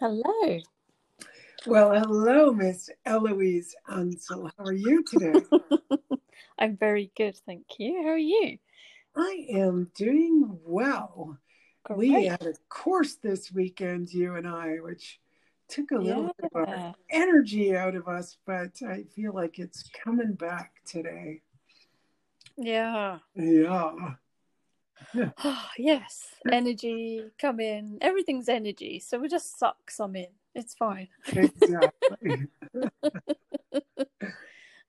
[0.00, 0.60] Hello.
[1.66, 4.48] Well, hello, Miss Eloise um, Ansel.
[4.56, 5.40] How are you today?
[6.58, 8.00] I'm very good, thank you.
[8.04, 8.58] How are you?
[9.16, 11.36] I am doing well.
[11.82, 11.98] Great.
[11.98, 15.18] We had a course this weekend, you and I, which
[15.68, 19.90] took a little bit of our energy out of us, but I feel like it's
[20.04, 21.42] coming back today.
[22.56, 23.18] Yeah.
[23.34, 24.14] Yeah.
[25.38, 26.26] Ah, yes.
[26.50, 27.98] Energy, come in.
[28.00, 28.98] Everything's energy.
[28.98, 30.28] So we just suck some in.
[30.54, 31.08] It's fine.
[31.32, 32.46] Exactly.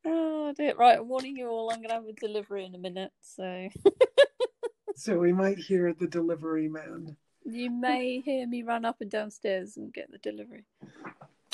[0.05, 0.75] Ah, oh, dear.
[0.75, 0.97] Right.
[0.97, 1.69] I'm warning you all.
[1.69, 3.11] I'm going to have a delivery in a minute.
[3.21, 3.67] So
[4.95, 7.17] so we might hear the delivery man.
[7.43, 10.63] you may hear me run up and downstairs and get the delivery.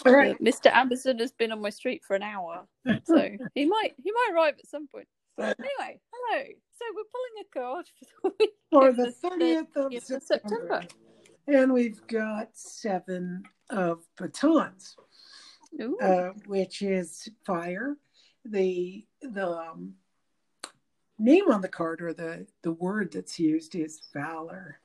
[0.05, 0.39] All right.
[0.39, 0.71] Mr.
[0.71, 2.67] Amberson has been on my street for an hour.
[3.05, 5.07] So he might he might arrive at some point.
[5.37, 6.43] Anyway, hello.
[6.77, 7.85] So we're pulling a card
[8.21, 10.83] for the week For the 30th of 30th of September.
[11.47, 14.95] And we've got seven of batons.
[16.01, 17.97] Uh, which is fire.
[18.45, 19.95] The the um,
[21.19, 24.79] name on the card or the the word that's used is valor.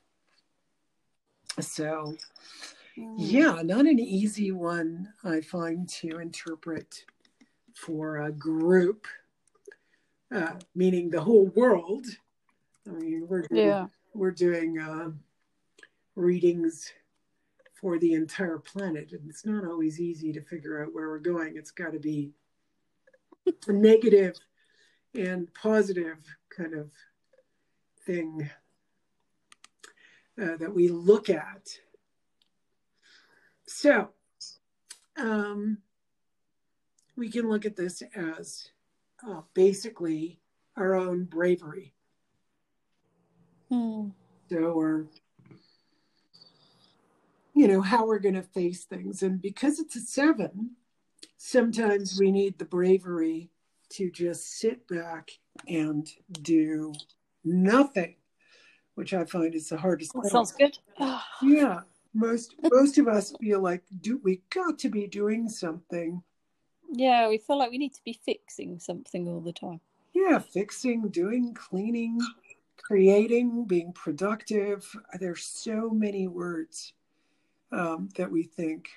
[1.59, 2.15] So
[2.97, 3.15] Mm.
[3.17, 7.05] yeah, not an easy one I find to interpret
[7.73, 9.07] for a group,
[10.31, 12.05] uh, meaning the whole world.
[12.87, 13.87] I mean, we're doing, Yeah.
[14.13, 15.11] we're doing uh,
[16.15, 16.91] readings
[17.73, 21.57] for the entire planet, and it's not always easy to figure out where we're going.
[21.57, 22.31] It's got to be
[23.67, 24.37] a negative
[25.15, 26.17] and positive
[26.55, 26.91] kind of
[28.05, 28.49] thing
[30.41, 31.69] uh, that we look at.
[33.67, 34.09] So,
[35.17, 35.79] um,
[37.15, 38.69] we can look at this as
[39.27, 40.39] uh, basically
[40.77, 41.93] our own bravery.
[43.69, 44.09] Hmm.
[44.49, 45.07] So, or
[47.53, 50.71] you know how we're going to face things, and because it's a seven,
[51.37, 53.49] sometimes we need the bravery
[53.91, 55.31] to just sit back
[55.67, 56.09] and
[56.41, 56.93] do
[57.43, 58.15] nothing,
[58.95, 60.13] which I find is the hardest.
[60.13, 60.77] That sounds good.
[61.41, 61.81] Yeah,
[62.13, 66.21] most most of us feel like do we got to be doing something.
[66.91, 69.79] Yeah, we feel like we need to be fixing something all the time.
[70.13, 72.19] Yeah, fixing, doing, cleaning,
[72.77, 74.85] creating, being productive.
[75.19, 76.93] There's so many words
[77.71, 78.89] um, that we think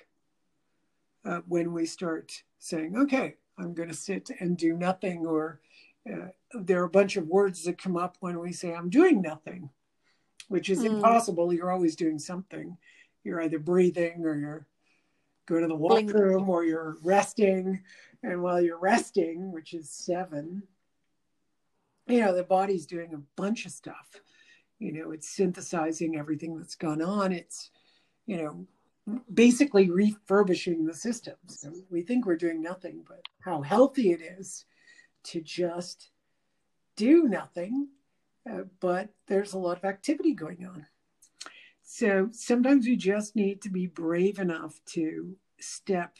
[1.23, 5.61] uh, when we start saying, "Okay, I'm going to sit and do nothing," or
[6.11, 9.21] uh, there are a bunch of words that come up when we say, "I'm doing
[9.21, 9.69] nothing,"
[10.49, 10.87] which is Hmm.
[10.87, 11.53] impossible.
[11.53, 12.77] You're always doing something.
[13.23, 14.67] You're either breathing or you're
[15.45, 17.81] going to the washroom or you're resting.
[18.23, 20.63] And while you're resting, which is seven,
[22.07, 24.21] you know, the body's doing a bunch of stuff.
[24.79, 27.31] You know, it's synthesizing everything that's gone on.
[27.31, 27.69] It's,
[28.25, 28.67] you know,
[29.33, 31.35] basically refurbishing the system.
[31.47, 34.65] So we think we're doing nothing, but how healthy it is
[35.25, 36.09] to just
[36.95, 37.89] do nothing.
[38.49, 40.85] Uh, but there's a lot of activity going on.
[41.95, 46.17] So sometimes we just need to be brave enough to step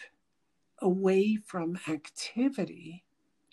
[0.80, 3.04] away from activity,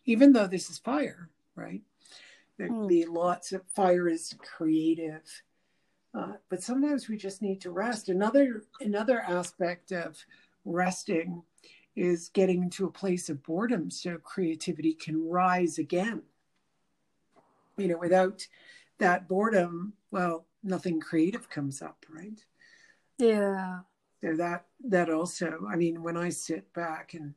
[0.04, 1.82] even though this is fire, right?
[2.58, 2.86] There can Hmm.
[2.86, 5.42] be lots of fire is creative,
[6.14, 8.08] uh, but sometimes we just need to rest.
[8.08, 10.24] Another another aspect of
[10.64, 11.42] resting
[11.96, 16.22] is getting into a place of boredom so creativity can rise again.
[17.76, 18.46] You know, without
[18.98, 22.44] that boredom, well, nothing creative comes up, right?
[23.18, 23.80] Yeah.
[24.22, 27.34] So that that also, I mean, when I sit back and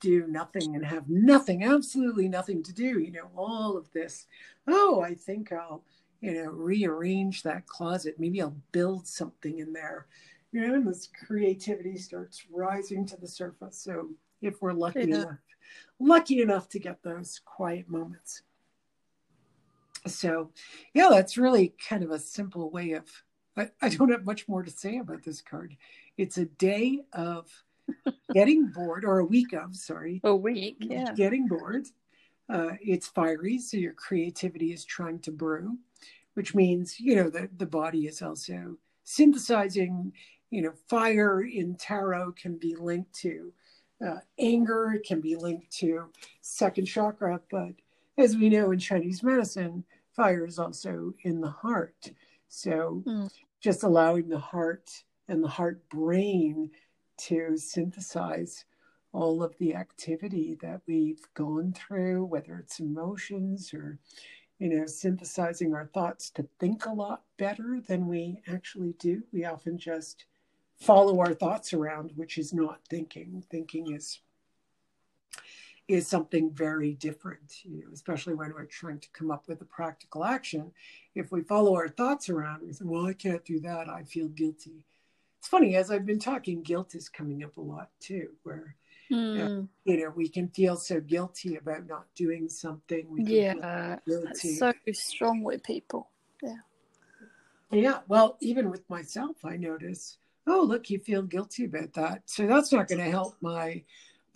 [0.00, 4.26] do nothing and have nothing, absolutely nothing to do, you know, all of this,
[4.68, 5.84] oh, I think I'll,
[6.20, 8.16] you know, rearrange that closet.
[8.18, 10.06] Maybe I'll build something in there.
[10.52, 13.78] You know, and this creativity starts rising to the surface.
[13.78, 14.10] So
[14.42, 15.24] if we're lucky Yeah.
[15.24, 15.38] enough,
[15.98, 18.42] lucky enough to get those quiet moments.
[20.06, 20.50] So
[20.94, 23.04] yeah, that's really kind of a simple way of
[23.58, 25.76] I, I don't have much more to say about this card.
[26.16, 27.50] It's a day of
[28.34, 30.76] getting bored, or a week of, sorry, A week.
[30.80, 31.12] Yeah.
[31.14, 31.86] getting bored.
[32.48, 35.76] Uh, it's fiery, so your creativity is trying to brew,
[36.34, 40.12] which means, you know, the, the body is also synthesizing.
[40.50, 43.52] You know, fire in tarot can be linked to
[44.06, 46.04] uh, anger, it can be linked to
[46.40, 47.72] second chakra, but
[48.18, 52.10] as we know in Chinese medicine, fire is also in the heart.
[52.48, 53.26] So Hmm.
[53.60, 56.70] just allowing the heart and the heart brain
[57.18, 58.64] to synthesize
[59.12, 63.98] all of the activity that we've gone through, whether it's emotions or,
[64.58, 69.22] you know, synthesizing our thoughts to think a lot better than we actually do.
[69.32, 70.26] We often just
[70.76, 73.44] follow our thoughts around, which is not thinking.
[73.50, 74.20] Thinking is
[75.88, 79.64] is something very different, you know, especially when we're trying to come up with a
[79.64, 80.70] practical action.
[81.14, 83.88] If we follow our thoughts around, we say, "Well, I can't do that.
[83.88, 84.84] I feel guilty."
[85.38, 88.76] It's funny as I've been talking, guilt is coming up a lot too, where
[89.10, 89.62] Mm.
[89.62, 93.08] uh, you know we can feel so guilty about not doing something.
[93.10, 96.10] We Yeah, that's so strong with people.
[96.42, 96.58] Yeah.
[97.70, 102.22] Yeah, well, even with myself, I notice, oh, look, you feel guilty about that.
[102.26, 103.84] So that's not going to help my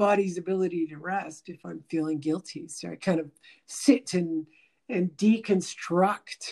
[0.07, 2.65] body's ability to rest if I'm feeling guilty.
[2.69, 3.29] So I kind of
[3.67, 4.47] sit and
[4.89, 6.43] and deconstruct,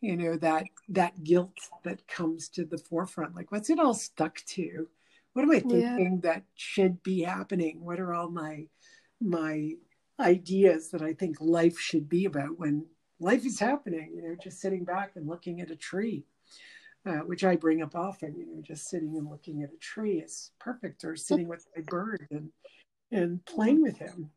[0.00, 3.36] you know, that that guilt that comes to the forefront.
[3.38, 4.68] Like, what's it all stuck to?
[5.34, 5.70] What am I Yeah.
[5.70, 7.74] thinking that should be happening?
[7.88, 8.54] What are all my
[9.20, 9.54] my
[10.18, 12.74] ideas that I think life should be about when
[13.20, 16.24] life is happening, you know, just sitting back and looking at a tree,
[17.08, 20.16] uh, which I bring up often, you know, just sitting and looking at a tree
[20.26, 22.48] is perfect, or sitting with my bird and,
[23.10, 24.30] and playing with him.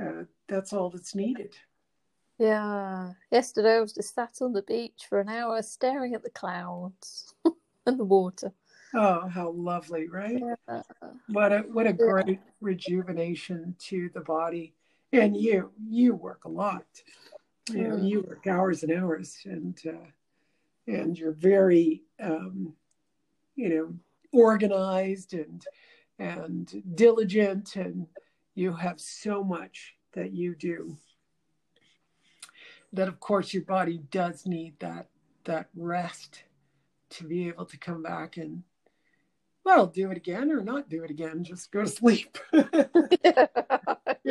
[0.00, 1.54] Uh, that's all that's needed.
[2.38, 3.12] Yeah.
[3.30, 7.34] Yesterday I was just sat on the beach for an hour staring at the clouds
[7.86, 8.52] and the water.
[8.94, 10.42] Oh, how lovely, right?
[10.68, 10.82] Yeah.
[11.28, 14.74] What a what a great rejuvenation to the body.
[15.14, 16.86] And you, you work a lot.
[17.70, 18.08] You know, Mm.
[18.08, 20.06] you work hours and hours, and uh,
[20.88, 22.74] and you're very, um,
[23.54, 23.94] you know,
[24.32, 25.64] organized and
[26.18, 28.06] and diligent, and
[28.54, 30.96] you have so much that you do.
[32.92, 35.08] That of course your body does need that
[35.44, 36.44] that rest
[37.10, 38.62] to be able to come back and
[39.64, 42.62] well do it again or not do it again just go to sleep you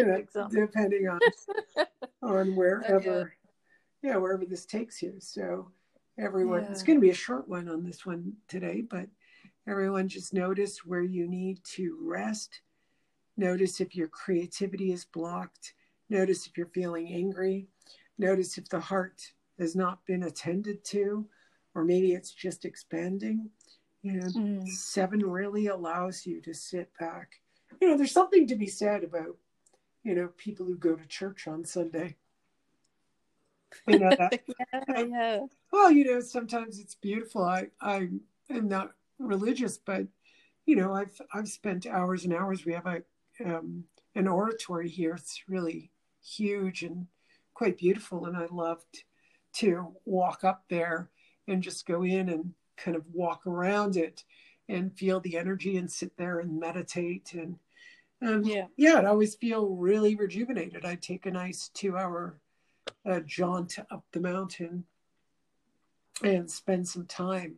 [0.06, 0.62] know Exactly.
[0.62, 1.20] depending on
[2.22, 3.34] on wherever
[4.04, 5.70] yeah wherever this takes you so
[6.20, 9.08] everyone it's going to be a short one on this one today but
[9.68, 12.62] everyone just notice where you need to rest
[13.38, 15.74] notice if your creativity is blocked
[16.10, 17.68] notice if you're feeling angry
[18.18, 19.22] notice if the heart
[19.60, 21.26] has not been attended to
[21.76, 23.50] or maybe it's just expanding
[24.02, 24.28] you know
[24.62, 24.68] Mm.
[24.68, 27.40] seven really allows you to sit back.
[27.82, 29.38] You know, there's something to be said about,
[30.04, 32.16] you know, people who go to church on Sunday.
[33.88, 34.40] You know that.
[34.88, 35.40] yeah, yeah.
[35.72, 37.44] well, you know, sometimes it's beautiful.
[37.44, 38.10] I I
[38.50, 38.92] am not
[39.22, 40.08] religious, but
[40.66, 42.66] you know, I've I've spent hours and hours.
[42.66, 43.04] We have a
[43.44, 43.86] um,
[44.16, 45.16] an oratory here.
[45.16, 45.92] It's really
[46.24, 47.08] huge and
[47.54, 49.04] quite beautiful, and I loved
[49.54, 51.10] to walk up there
[51.48, 54.24] and just go in and kind of walk around it
[54.70, 57.58] and feel the energy and sit there and meditate and
[58.22, 58.68] um, Yeah.
[58.78, 60.86] yeah, I'd always feel really rejuvenated.
[60.86, 62.40] I'd take a nice two hour
[63.06, 64.86] uh, jaunt up the mountain
[66.24, 67.56] and spend some time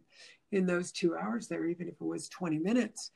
[0.54, 3.12] in those two hours there, even if it was 20 minutes,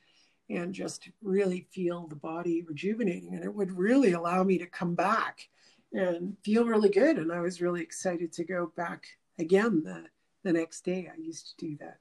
[0.50, 3.34] and just really feel the body rejuvenating.
[3.34, 5.48] And it would really allow me to come back
[5.92, 7.16] and feel really good.
[7.18, 9.06] And I was really excited to go back
[9.38, 10.04] again the,
[10.42, 11.08] the next day.
[11.12, 11.98] I used to do that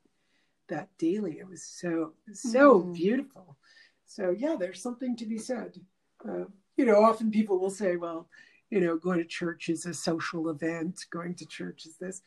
[0.70, 1.40] that daily.
[1.40, 2.94] It was so so Mm.
[2.94, 3.58] beautiful.
[4.06, 5.80] So yeah, there's something to be said.
[6.28, 6.46] Uh,
[6.78, 8.28] you know, often people will say, well,
[8.70, 11.06] you know, going to church is a social event.
[11.10, 12.22] Going to church is this,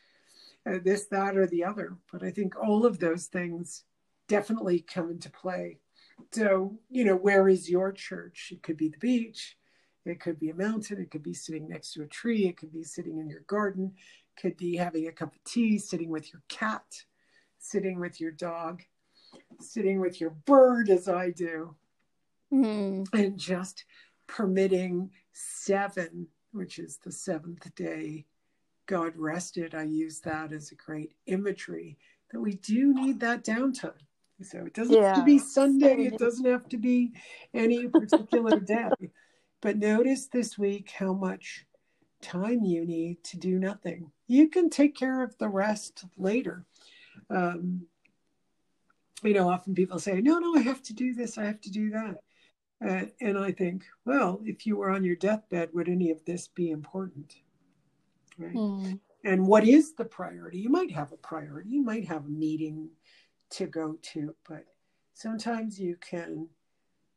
[0.68, 1.96] uh, this, that, or the other.
[2.12, 3.84] But I think all of those things
[4.28, 5.78] definitely come into play.
[6.32, 8.50] So, you know, where is your church?
[8.52, 9.56] It could be the beach.
[10.04, 11.00] It could be a mountain.
[11.00, 12.46] It could be sitting next to a tree.
[12.46, 13.92] It could be sitting in your garden.
[14.36, 16.84] It could be having a cup of tea, sitting with your cat,
[17.58, 18.82] sitting with your dog,
[19.60, 21.76] sitting with your bird, as I do
[22.52, 23.06] Mm.
[23.12, 23.84] and just
[24.26, 28.26] permitting seven, which is the seventh day,
[28.90, 29.72] God rested.
[29.72, 31.96] I use that as a great imagery
[32.32, 33.92] that we do need that downtime.
[34.42, 37.12] So it doesn't have to be Sunday, it doesn't have to be
[37.54, 38.90] any particular day.
[39.60, 41.66] But notice this week how much
[42.20, 44.10] time you need to do nothing.
[44.26, 46.64] You can take care of the rest later.
[47.28, 47.82] Um,
[49.22, 51.70] you know, often people say, no, no, I have to do this, I have to
[51.70, 52.16] do that.
[52.84, 56.48] Uh, and I think, well, if you were on your deathbed, would any of this
[56.48, 57.36] be important?
[58.40, 58.54] Right.
[58.54, 59.00] Mm.
[59.24, 60.58] And what is the priority?
[60.58, 62.88] You might have a priority, you might have a meeting
[63.50, 64.64] to go to, but
[65.12, 66.48] sometimes you can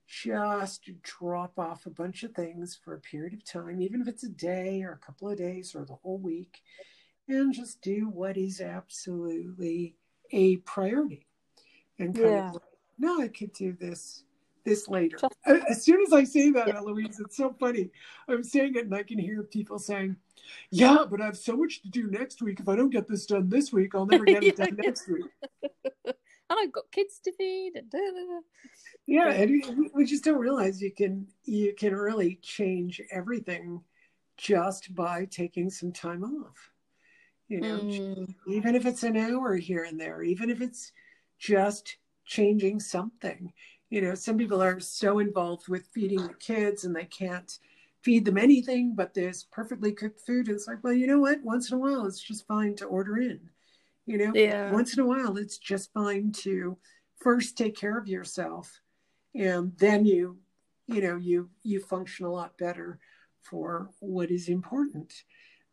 [0.05, 4.23] just drop off a bunch of things for a period of time, even if it's
[4.25, 6.61] a day or a couple of days or the whole week,
[7.29, 9.95] and just do what is absolutely
[10.31, 11.25] a priority.
[11.99, 12.47] And kind Yeah.
[12.49, 12.63] of, like,
[12.97, 14.25] no, I could do this
[14.65, 15.17] this later.
[15.17, 16.77] Just- As soon as I say that, Yeah.
[16.77, 17.91] Eloise, it's so funny.
[18.29, 20.15] I'm saying it and I can hear people saying,
[20.71, 22.59] yeah, but I have so much to do next week.
[22.59, 24.65] If I don't get this done this week, I'll never get it Yeah.
[24.65, 25.25] done next week.
[26.05, 26.15] and
[26.49, 28.39] I've got kids to feed and da, da, da.
[29.05, 33.81] Yeah, and we just don't realize you can you can really change everything
[34.37, 36.71] just by taking some time off.
[37.47, 38.33] You know, mm.
[38.47, 40.91] even if it's an hour here and there, even if it's
[41.37, 43.51] just changing something.
[43.89, 47.59] You know, some people are so involved with feeding the kids and they can't
[48.03, 50.47] feed them anything, but there's perfectly cooked food.
[50.47, 51.41] And it's like, well, you know what?
[51.43, 53.39] Once in a while, it's just fine to order in.
[54.05, 54.71] You know, yeah.
[54.71, 56.77] once in a while, it's just fine to
[57.21, 58.81] first take care of yourself,
[59.33, 60.39] and then you,
[60.87, 62.99] you know, you you function a lot better
[63.41, 65.13] for what is important.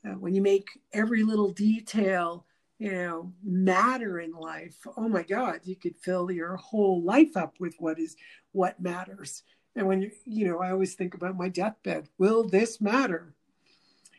[0.06, 2.46] Uh, when you make every little detail
[2.78, 7.54] you know matter in life oh my god you could fill your whole life up
[7.60, 8.16] with what is
[8.52, 9.42] what matters
[9.76, 12.08] and when you you know i always think about my deathbed.
[12.18, 13.34] Will this matter?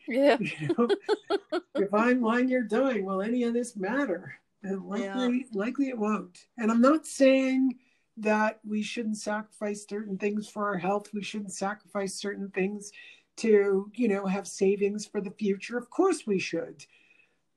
[0.08, 0.36] Yeah.
[0.60, 0.88] You know,
[1.74, 4.34] if i'm lying here dying will any of this matter?
[4.62, 5.58] And likely yeah.
[5.58, 6.46] likely it won't.
[6.58, 7.78] And i'm not saying
[8.18, 11.08] that we shouldn't sacrifice certain things for our health.
[11.14, 12.92] We shouldn't sacrifice certain things
[13.36, 15.78] to you know have savings for the future.
[15.78, 16.84] Of course we should.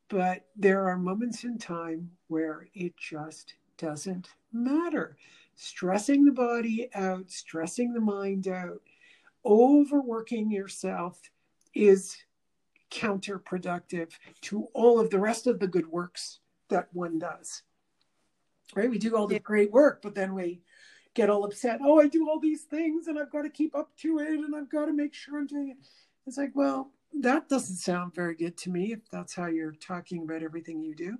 [0.08, 5.18] But there are moments in time where it just doesn't matter.
[5.56, 8.82] Stressing the body out, stressing the mind out,
[9.46, 11.22] overworking yourself
[11.74, 12.18] is
[12.92, 17.64] counterproductive to all of the rest of the good works that one does.
[18.76, 18.90] Right?
[18.90, 20.62] We do all the great work, but then we
[21.14, 21.80] get all upset.
[21.84, 24.56] Oh, I do all these things and I've got to keep up to it and
[24.56, 25.78] I've got to make sure I'm doing it.
[26.28, 30.24] It's like, well, that doesn't sound very good to me if that's how you're talking
[30.24, 31.18] about everything you do.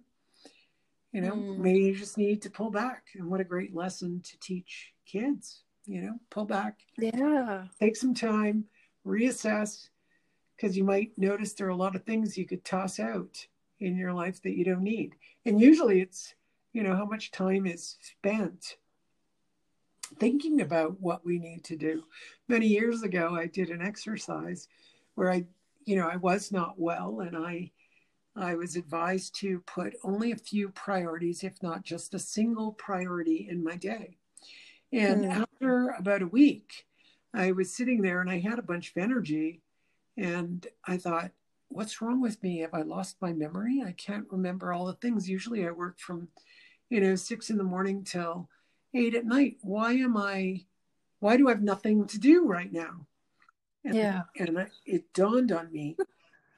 [1.16, 1.58] You know, mm.
[1.60, 3.06] maybe you just need to pull back.
[3.16, 6.82] And what a great lesson to teach kids, you know, pull back.
[6.98, 7.68] Yeah.
[7.80, 8.66] Take some time,
[9.08, 9.88] reassess,
[10.58, 13.48] because you might notice there are a lot of things you could toss out
[13.80, 15.16] in your life that you don't need.
[15.46, 16.36] And usually it's,
[16.74, 18.76] you know, how much time is spent
[20.20, 22.04] thinking about what we need to do.
[22.50, 24.68] Many years ago, I did an exercise
[25.14, 25.46] where I
[25.86, 27.72] you know, I was not well and I
[28.36, 33.48] I was advised to put only a few priorities, if not just a single priority
[33.50, 34.18] in my day.
[34.92, 35.32] And mm.
[35.32, 36.86] after about a week,
[37.34, 39.62] I was sitting there and I had a bunch of energy.
[40.18, 41.32] And I thought,
[41.70, 42.60] what's wrong with me?
[42.60, 43.84] Have I lost my memory?
[43.86, 45.30] I can't remember all the things.
[45.30, 46.28] Usually I work from,
[46.90, 48.50] you know, six in the morning till
[48.94, 49.58] eight at night.
[49.62, 50.66] Why am I,
[51.20, 53.08] why do I have nothing to do right now?
[53.84, 54.22] And, yeah.
[54.38, 55.98] And I, it dawned on me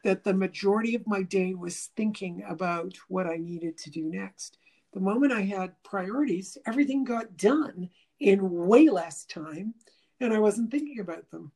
[0.03, 4.57] that the majority of my day was thinking about what I needed to do next.
[4.93, 7.89] The moment I had priorities, everything got done
[8.19, 9.73] in way less time,
[10.19, 11.51] and I wasn't thinking about them.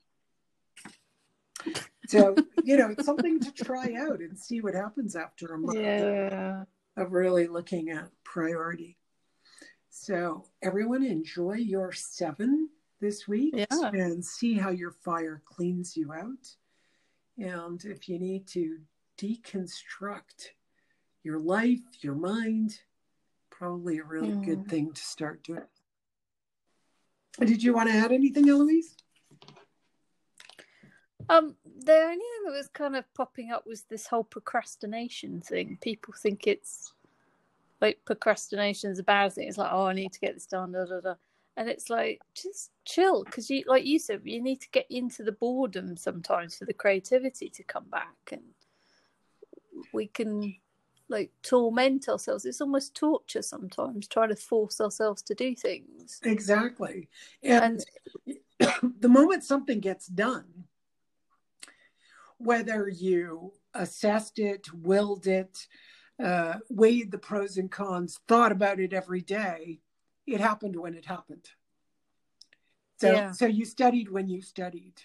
[2.08, 5.80] So, you know, it's something to try out and see what happens after a month
[5.80, 6.64] yeah.
[6.98, 8.98] of really looking at priority.
[9.90, 12.70] So, everyone, enjoy your seven
[13.00, 13.66] this week yeah.
[13.94, 16.56] and see how your fire cleans you out.
[17.42, 18.78] And if you need to
[19.18, 20.50] deconstruct
[21.24, 22.80] your life, your mind,
[23.50, 24.46] probably a really mm.
[24.46, 25.64] good thing to start doing.
[27.40, 28.96] Did you want to add anything, Eloise?
[31.30, 35.80] Um, the only thing that was kind of popping up was this whole procrastination thing.
[35.82, 36.94] People think it's
[37.80, 39.48] like procrastination is a bad thing.
[39.48, 40.74] It's like, oh, I need to get this done.
[40.74, 41.16] Da, da, da
[41.58, 45.24] and it's like just chill because you like you said you need to get into
[45.24, 48.16] the boredom sometimes for the creativity to come back.
[48.32, 48.42] And
[49.94, 50.56] we can
[51.10, 52.46] like torment ourselves.
[52.46, 56.20] It's almost torture sometimes trying to force ourselves to do things.
[56.24, 57.10] Exactly.
[57.44, 57.84] And,
[58.60, 60.46] and the moment something gets done
[62.38, 65.68] whether you assessed it willed it
[66.24, 69.80] uh, weighed the pros and cons thought about it every day
[70.28, 71.48] it happened when it happened.
[73.00, 73.32] So, yeah.
[73.32, 75.02] so you studied when you studied.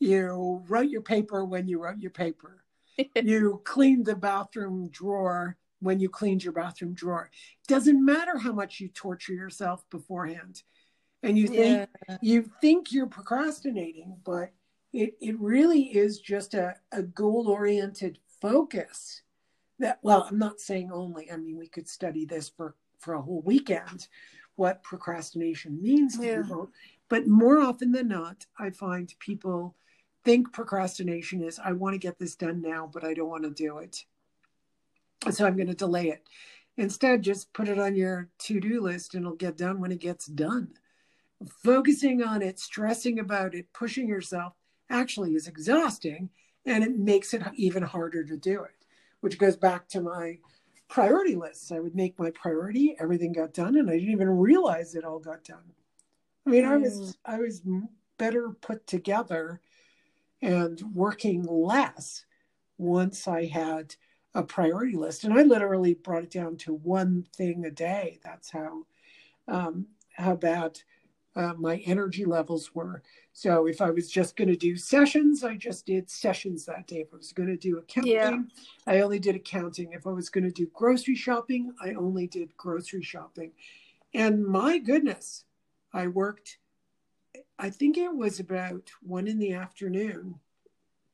[0.00, 2.64] You wrote your paper when you wrote your paper.
[3.14, 7.30] you cleaned the bathroom drawer when you cleaned your bathroom drawer.
[7.62, 10.62] It doesn't matter how much you torture yourself beforehand.
[11.22, 12.18] And you think yeah.
[12.20, 14.52] you think you're procrastinating, but
[14.92, 19.22] it, it really is just a, a goal oriented focus
[19.78, 23.22] that well, I'm not saying only, I mean we could study this for for a
[23.22, 24.08] whole weekend
[24.56, 26.42] what procrastination means to yeah.
[26.42, 26.70] people.
[27.08, 29.76] But more often than not, I find people
[30.24, 33.50] think procrastination is I want to get this done now, but I don't want to
[33.50, 34.04] do it.
[35.30, 36.26] So I'm going to delay it.
[36.76, 40.00] Instead, just put it on your to do list and it'll get done when it
[40.00, 40.70] gets done.
[41.62, 44.54] Focusing on it, stressing about it, pushing yourself
[44.90, 46.30] actually is exhausting
[46.66, 48.84] and it makes it even harder to do it,
[49.20, 50.38] which goes back to my
[50.88, 51.72] priority lists.
[51.72, 55.18] I would make my priority, everything got done, and I didn't even realize it all
[55.18, 55.72] got done.
[56.46, 56.64] I mean.
[56.64, 57.16] I was mm.
[57.24, 57.62] I was
[58.18, 59.60] better put together
[60.42, 62.24] and working less
[62.78, 63.94] once I had
[64.34, 65.24] a priority list.
[65.24, 68.18] And I literally brought it down to one thing a day.
[68.22, 68.84] That's how
[69.48, 70.80] um, how bad
[71.36, 73.02] uh, my energy levels were.
[73.32, 77.00] So if I was just going to do sessions, I just did sessions that day.
[77.00, 78.38] If I was going to do accounting, yeah.
[78.86, 79.92] I only did accounting.
[79.92, 83.52] If I was going to do grocery shopping, I only did grocery shopping.
[84.14, 85.44] And my goodness,
[85.92, 86.58] I worked,
[87.58, 90.36] I think it was about one in the afternoon.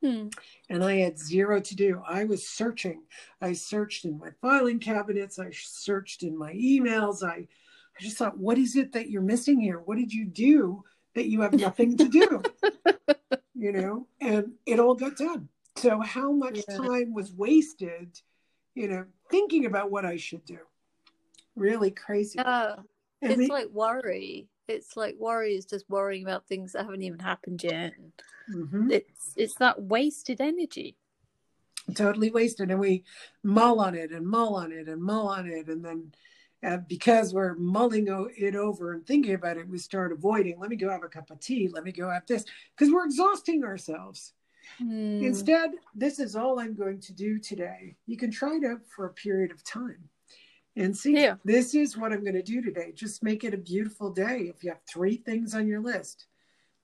[0.03, 0.29] Hmm.
[0.71, 2.03] And I had zero to do.
[2.07, 3.03] I was searching.
[3.41, 5.39] I searched in my filing cabinets.
[5.39, 7.23] I searched in my emails.
[7.23, 7.49] I,
[8.01, 9.79] I just thought, what is it that you're missing here?
[9.79, 12.43] What did you do that you have nothing to do,
[13.55, 15.49] you know, and it all got done.
[15.77, 16.77] So, how much yeah.
[16.77, 18.19] time was wasted,
[18.75, 20.59] you know, thinking about what I should do?
[21.57, 22.39] Really crazy.
[22.39, 22.77] Uh,
[23.21, 24.49] it's like worry.
[24.67, 27.93] It's like worry is just worrying about things that haven't even happened yet.
[28.55, 28.93] Mm-hmm.
[28.93, 30.97] It's it's that wasted energy.
[31.95, 33.05] Totally wasted, and we
[33.43, 36.13] mull on it and mull on it and mull on it, and then
[36.63, 40.59] uh, because we're mulling it over and thinking about it, we start avoiding.
[40.59, 41.69] Let me go have a cup of tea.
[41.73, 42.45] Let me go have this
[42.77, 44.35] because we're exhausting ourselves.
[44.81, 45.23] Mm.
[45.23, 47.97] Instead, this is all I'm going to do today.
[48.07, 50.09] You can try it out for a period of time
[50.77, 51.15] and see.
[51.15, 51.37] Yeah.
[51.45, 52.93] This is what I'm going to do today.
[52.95, 54.53] Just make it a beautiful day.
[54.55, 56.27] If you have three things on your list,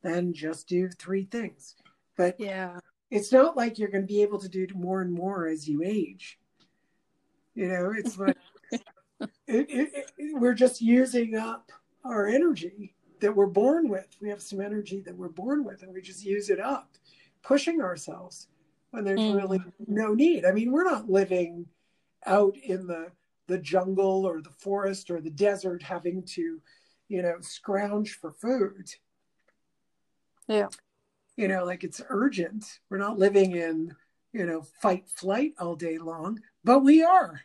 [0.03, 1.77] then just do three things.
[2.17, 2.79] But yeah,
[3.11, 5.83] it's not like you're going to be able to do more and more as you
[5.85, 6.39] age.
[7.55, 8.37] You know, it's like
[9.21, 11.73] it, it, it, we're just using up
[12.05, 14.07] our energy that we're born with.
[14.21, 16.91] We have some energy that we're born with, and we just use it up,
[17.43, 18.49] pushing ourselves
[18.91, 19.37] when there's mm.
[19.37, 20.45] really no need.
[20.45, 21.67] I mean, we're not living
[22.27, 23.11] out in the
[23.49, 26.61] the jungle or the forest or the desert having to,
[27.09, 28.91] you know, scrounge for food.
[30.49, 30.67] Yeah.
[31.37, 32.81] You know, like it's urgent.
[32.91, 33.95] We're not living in,
[34.33, 37.41] you know, fight flight all day long, but we are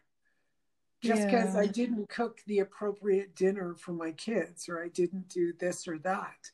[1.02, 1.62] just because yeah.
[1.62, 5.98] I didn't cook the appropriate dinner for my kids or I didn't do this or
[6.00, 6.52] that,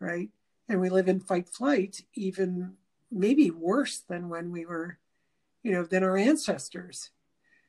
[0.00, 0.30] right?
[0.68, 2.74] And we live in fight flight, even
[3.10, 4.98] maybe worse than when we were,
[5.62, 7.10] you know, than our ancestors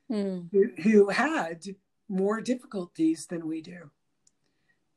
[0.10, 0.47] mm.
[0.51, 1.65] who, who, had
[2.08, 3.89] more difficulties than we do.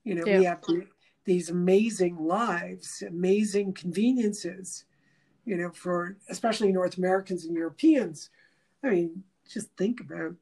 [0.04, 0.38] You know, yeah.
[0.38, 0.87] we have the,
[1.24, 4.85] these amazing lives, amazing conveniences,
[5.44, 8.31] you know, for especially North Americans and Europeans.
[8.85, 10.35] I mean, just think about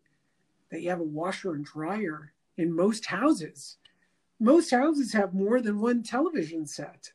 [0.70, 3.76] that you have a washer and dryer in most houses.
[4.38, 7.12] Most houses have more than one television set.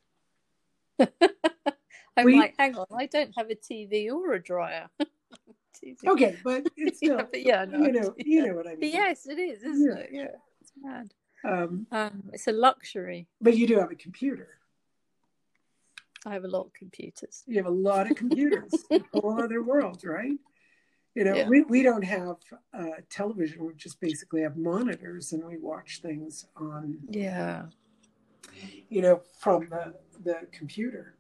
[1.00, 4.90] I'm we, like, hang on, I don't have a TV or a dryer.
[6.08, 8.26] okay, but it's still, yeah, but yeah, no, you know, yeah.
[8.26, 8.80] you know what I mean.
[8.80, 10.04] But yes, it is, isn't yeah.
[10.04, 10.10] it?
[10.12, 10.28] Yeah,
[10.62, 11.14] it's mad.
[11.44, 13.28] Um, um, it's a luxury.
[13.40, 14.50] But you do have a computer.
[16.26, 17.44] I have a lot of computers.
[17.48, 18.72] You have a lot of computers.
[18.92, 20.38] a whole other world, right?
[21.16, 21.48] You know, yeah.
[21.48, 22.38] we, we don't have
[22.74, 23.66] uh, television.
[23.66, 27.00] We just basically have monitors and we watch things on.
[27.10, 27.66] Yeah.
[28.90, 29.94] You know, from the,
[30.24, 31.16] the computer.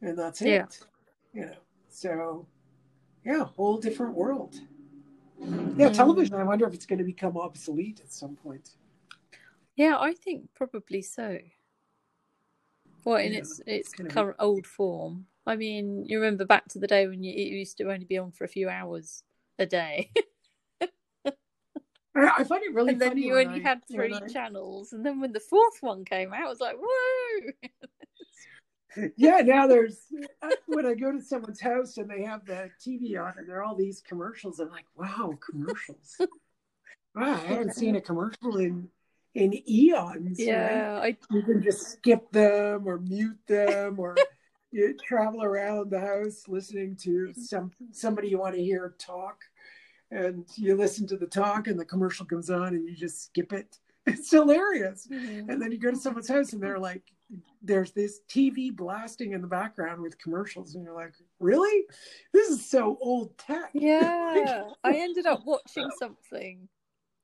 [0.00, 0.46] And that's it.
[0.46, 0.66] Yeah.
[1.34, 1.56] You know,
[1.90, 2.46] so
[3.24, 4.60] yeah, whole different world.
[5.76, 6.34] Yeah, television.
[6.34, 8.70] I wonder if it's going to become obsolete at some point.
[9.76, 11.38] Yeah, I think probably so.
[13.04, 15.26] Well, in yeah, its its current old form.
[15.46, 18.16] I mean, you remember back to the day when you, it used to only be
[18.16, 19.22] on for a few hours
[19.58, 20.10] a day.
[22.16, 24.26] I find it really and then you only I, had three I...
[24.28, 27.70] channels, and then when the fourth one came out, I was like, "Whoa!"
[29.16, 29.98] yeah, now there's
[30.42, 33.58] uh, when I go to someone's house and they have the TV on, and there
[33.58, 34.60] are all these commercials.
[34.60, 36.16] I'm like, "Wow, commercials!
[37.14, 38.88] wow, I haven't seen a commercial in
[39.34, 41.18] in eons." Yeah, right?
[41.20, 41.34] I...
[41.34, 44.16] you can just skip them or mute them or
[44.74, 49.40] you travel around the house listening to some somebody you want to hear talk
[50.10, 53.52] and you listen to the talk and the commercial comes on and you just skip
[53.52, 53.78] it.
[54.06, 55.08] It's hilarious.
[55.10, 55.48] Mm-hmm.
[55.48, 57.04] and then you go to someone's house and they're like
[57.62, 61.84] there's this tv blasting in the background with commercials and you're like really?
[62.34, 63.70] This is so old tech.
[63.72, 66.68] Yeah i ended up watching something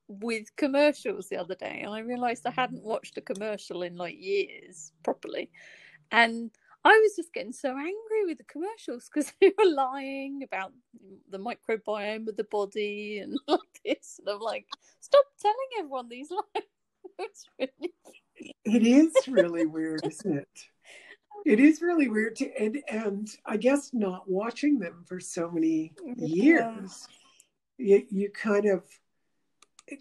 [0.08, 4.16] with commercials the other day and i realized i hadn't watched a commercial in like
[4.18, 5.50] years properly.
[6.12, 6.50] And
[6.84, 10.72] I was just getting so angry with the commercials because they were lying about
[11.28, 14.18] the microbiome of the body and like this.
[14.18, 14.66] And I'm like,
[15.00, 16.64] stop telling everyone these lies.
[17.18, 17.92] it's really
[18.64, 20.48] it is really weird, isn't it?
[21.44, 25.92] It is really weird to and and I guess not watching them for so many
[26.16, 27.06] years,
[27.76, 28.84] you, you kind of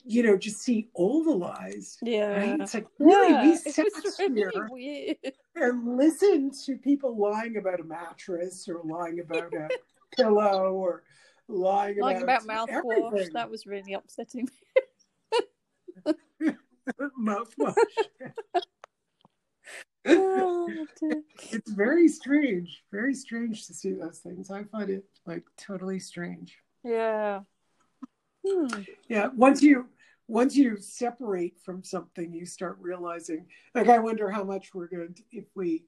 [0.06, 1.98] you know, just see all the lies.
[2.02, 2.38] Yeah.
[2.38, 2.60] Right?
[2.62, 3.86] It's like, really, Yeah, we sat
[4.20, 5.18] really here weird.
[5.56, 9.68] and listened to people lying about a mattress or lying about a
[10.16, 11.04] pillow or
[11.48, 14.50] lying Like about, about mouthwash, that was really upsetting.
[17.20, 17.76] mouthwash.
[20.08, 20.68] Oh,
[21.52, 24.50] it's very strange, very strange to see those things.
[24.50, 26.58] I find it like totally strange.
[26.84, 27.42] yeah.
[28.50, 28.82] Hmm.
[29.08, 29.88] Yeah, once you
[30.28, 33.48] once you separate from something, you start realizing.
[33.74, 35.84] Like, I wonder how much we're going to if we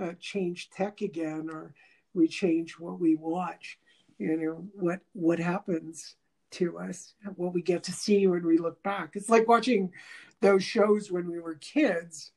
[0.00, 1.74] uh, change tech again or
[2.14, 3.78] we change what we watch.
[4.18, 6.16] You know what what happens
[6.52, 9.10] to us, what we get to see when we look back.
[9.14, 9.92] It's like watching
[10.40, 12.32] those shows when we were kids,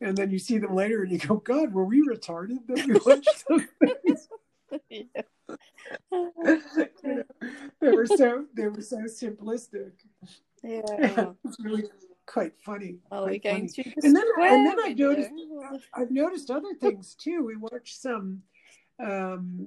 [0.00, 2.94] and then you see them later and you go, "God, were we retarded that we
[3.06, 4.09] watched those things?"
[4.90, 5.22] Yeah.
[7.80, 9.92] They were so they were so simplistic.
[10.62, 10.80] yeah.
[11.44, 11.84] it's really
[12.26, 12.98] quite funny.
[13.10, 13.94] We quite going funny.
[13.96, 15.30] the And then- and then I noticed-?
[15.94, 17.44] I've noticed other things too.
[17.44, 18.42] We watched some,
[18.98, 19.66] um,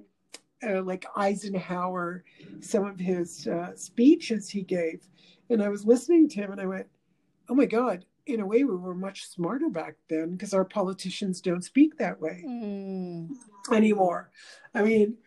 [0.65, 2.23] uh, like Eisenhower,
[2.61, 5.05] some of his uh, speeches he gave,
[5.49, 6.87] and I was listening to him, and I went,
[7.49, 11.41] "Oh my God!" In a way, we were much smarter back then because our politicians
[11.41, 13.33] don't speak that way Hmm.
[13.71, 14.31] anymore.
[14.73, 15.17] I mean,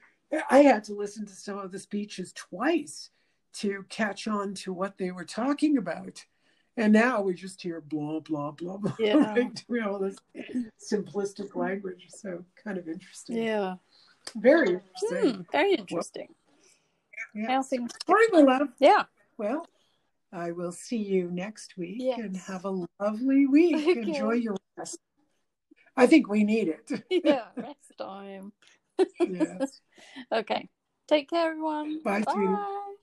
[0.50, 3.10] I had to listen to some of the speeches twice
[3.54, 6.24] to catch on to what they were talking about.
[6.78, 8.96] And now we just hear blah, blah, blah, blah.
[8.98, 9.16] Yeah.
[9.16, 9.64] Right?
[9.68, 10.16] We all this
[10.80, 12.06] simplistic language.
[12.08, 13.36] So kind of interesting.
[13.42, 13.76] Yeah.
[14.34, 15.46] Very interesting.
[15.52, 16.34] Very interesting.
[17.34, 17.62] Yeah.
[17.62, 17.92] Things.
[18.08, 18.68] All right, my love.
[18.78, 19.04] Yeah.
[19.38, 19.66] Well,
[20.32, 22.18] I will see you next week Yes.
[22.18, 23.76] and have a lovely week.
[23.90, 24.00] Okay.
[24.00, 24.98] Enjoy your rest.
[25.96, 26.90] I think we need it.
[27.24, 27.46] Yeah.
[27.56, 28.52] Rest time.
[29.28, 29.80] yes.
[30.30, 30.68] Okay.
[31.08, 32.00] Take care, everyone.
[32.02, 32.22] Bye.
[32.22, 32.94] Bye.